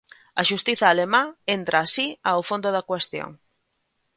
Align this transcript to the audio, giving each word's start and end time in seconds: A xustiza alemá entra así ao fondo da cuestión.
A 0.39 0.41
xustiza 0.49 0.85
alemá 0.89 1.23
entra 1.57 1.77
así 1.81 2.07
ao 2.29 2.41
fondo 2.49 2.69
da 2.75 2.87
cuestión. 2.89 3.29